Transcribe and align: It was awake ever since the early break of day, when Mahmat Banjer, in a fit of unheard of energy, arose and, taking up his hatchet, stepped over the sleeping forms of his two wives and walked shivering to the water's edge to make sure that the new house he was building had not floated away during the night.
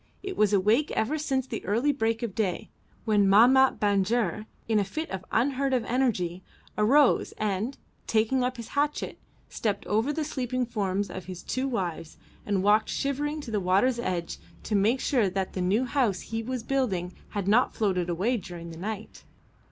It 0.23 0.35
was 0.35 0.51
awake 0.51 0.89
ever 0.93 1.19
since 1.19 1.45
the 1.45 1.63
early 1.63 1.91
break 1.91 2.23
of 2.23 2.33
day, 2.33 2.71
when 3.05 3.27
Mahmat 3.29 3.79
Banjer, 3.79 4.47
in 4.67 4.79
a 4.79 4.83
fit 4.83 5.11
of 5.11 5.23
unheard 5.31 5.75
of 5.75 5.85
energy, 5.85 6.41
arose 6.75 7.33
and, 7.33 7.77
taking 8.07 8.43
up 8.43 8.57
his 8.57 8.69
hatchet, 8.69 9.19
stepped 9.47 9.85
over 9.85 10.11
the 10.11 10.23
sleeping 10.23 10.65
forms 10.65 11.11
of 11.11 11.25
his 11.25 11.43
two 11.43 11.67
wives 11.67 12.17
and 12.47 12.63
walked 12.63 12.89
shivering 12.89 13.41
to 13.41 13.51
the 13.51 13.59
water's 13.59 13.99
edge 13.99 14.39
to 14.63 14.73
make 14.73 14.99
sure 14.99 15.29
that 15.29 15.53
the 15.53 15.61
new 15.61 15.85
house 15.85 16.21
he 16.21 16.41
was 16.41 16.63
building 16.63 17.13
had 17.37 17.47
not 17.47 17.75
floated 17.75 18.09
away 18.09 18.37
during 18.37 18.71
the 18.71 18.77
night. 18.79 19.23